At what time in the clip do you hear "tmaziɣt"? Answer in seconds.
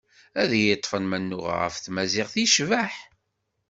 1.79-2.33